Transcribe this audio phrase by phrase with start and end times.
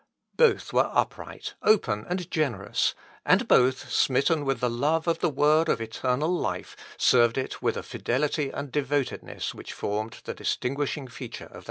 [0.35, 5.69] Both were upright, open, and generous, and both, smitten with the love of the word
[5.69, 11.43] of eternal life, served it with a fidelity and devotedness which formed the distinguishing feature
[11.45, 11.59] of their lives.